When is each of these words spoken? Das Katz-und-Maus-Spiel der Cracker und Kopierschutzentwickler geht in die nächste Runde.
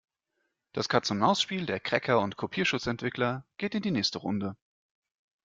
Das 0.73 0.89
Katz-und-Maus-Spiel 0.89 1.67
der 1.67 1.79
Cracker 1.79 2.21
und 2.21 2.35
Kopierschutzentwickler 2.35 3.45
geht 3.59 3.75
in 3.75 3.83
die 3.83 3.91
nächste 3.91 4.17
Runde. 4.17 4.57